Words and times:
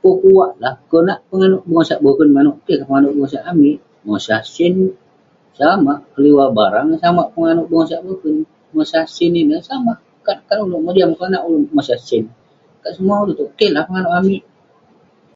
Pekuwak 0.00 0.52
lah..konak 0.62 1.18
penganouk 1.28 1.62
bengosak 1.66 1.98
boken 2.04 2.28
manouk, 2.34 2.56
keh 2.66 2.76
kerk 2.78 2.86
penganouk 2.88 3.14
bengosak 3.14 3.46
amik..mosah 3.50 4.42
sen, 4.54 4.74
samak..keliwah 5.58 6.48
barang, 6.58 6.88
samak 7.02 7.28
penganouk 7.32 7.68
bengosak 7.70 8.00
boken..mosah 8.06 9.04
sen 9.16 9.32
ineh, 9.42 9.60
samak..kat 9.68 10.38
kat 10.48 10.58
ulouk 10.64 10.82
mojam 10.84 11.10
konak 11.18 11.44
ulouk 11.46 11.72
mosah 11.76 12.00
sen..kat 12.08 12.92
semua 12.96 13.16
ulouk 13.22 13.34
itouk..keh 13.36 13.70
lah 13.74 13.84
penganouk 13.86 14.14
amik.. 14.20 14.42